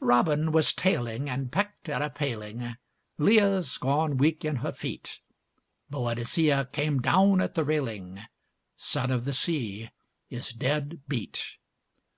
Robin 0.00 0.52
was 0.52 0.74
tailing 0.74 1.30
and 1.30 1.50
pecked 1.50 1.88
at 1.88 2.02
a 2.02 2.10
paling, 2.10 2.76
Leah's 3.16 3.78
gone 3.78 4.18
weak 4.18 4.44
in 4.44 4.56
her 4.56 4.72
feet; 4.72 5.20
Boadicea 5.90 6.66
came 6.70 7.00
down 7.00 7.40
at 7.40 7.54
the 7.54 7.64
railing, 7.64 8.20
Son 8.76 9.10
of 9.10 9.24
the 9.24 9.32
Sea 9.32 9.88
is 10.28 10.50
dead 10.52 11.00
beat. 11.08 11.56